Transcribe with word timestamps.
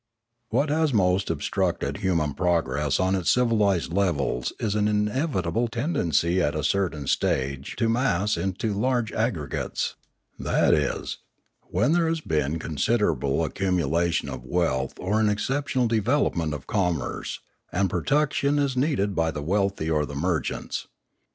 534 0.49 0.57
Limanora 0.57 0.57
What 0.57 0.79
has 0.79 0.93
most 1.13 1.29
obstructed 1.29 1.97
human 1.97 2.33
progress 2.33 2.99
on 2.99 3.13
its 3.13 3.29
civilised 3.29 3.93
levels 3.93 4.51
is 4.59 4.73
an 4.73 4.87
inevitable 4.87 5.67
tendency 5.67 6.41
at 6.41 6.55
a 6.55 6.63
certain 6.63 7.05
stage 7.05 7.75
to 7.75 7.87
mass 7.87 8.35
into 8.35 8.73
large 8.73 9.11
aggregates; 9.11 9.93
that 10.39 10.73
is, 10.73 11.19
when 11.67 11.91
there 11.91 12.07
has 12.07 12.19
been 12.21 12.57
considerable 12.57 13.43
accumulation 13.43 14.27
of 14.27 14.43
wealth 14.43 14.95
or 14.99 15.19
an 15.19 15.29
ex 15.29 15.47
ceptional 15.47 15.87
development 15.87 16.55
of 16.55 16.65
commerce, 16.65 17.39
and 17.71 17.87
protection 17.87 18.57
is 18.57 18.75
needed 18.75 19.13
by 19.13 19.29
the 19.29 19.43
wealthy 19.43 19.87
or 19.87 20.07
the 20.07 20.15
merchants. 20.15 20.87